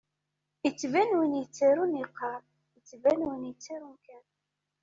Ittban 0.67 1.11
win 1.17 1.37
yettarun 1.41 1.93
iqqar, 2.03 2.41
ittban 2.79 3.21
win 3.27 3.49
ittarun 3.53 3.95
kan. 4.05 4.23